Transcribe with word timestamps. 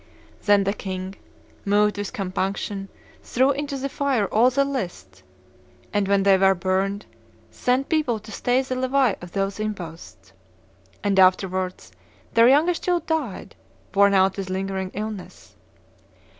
Then 0.45 0.63
the 0.63 0.73
king, 0.73 1.13
moved 1.63 1.99
with 1.99 2.11
compunction, 2.11 2.89
threw 3.21 3.51
into 3.51 3.77
the 3.77 3.87
fire 3.87 4.25
all 4.25 4.49
the 4.49 4.65
lists, 4.65 5.21
and, 5.93 6.07
when 6.07 6.23
they 6.23 6.39
were 6.39 6.55
burned, 6.55 7.05
sent 7.51 7.87
people 7.87 8.17
to 8.21 8.31
stay 8.31 8.63
the 8.63 8.73
levy 8.73 9.15
of 9.21 9.33
those 9.33 9.59
imposts. 9.59 10.33
And 11.03 11.19
afterwards 11.19 11.91
their 12.33 12.49
youngest 12.49 12.83
child 12.85 13.05
died, 13.05 13.55
worn 13.93 14.15
out 14.15 14.37
with 14.37 14.49
lingering 14.49 14.89
illness. 14.95 15.55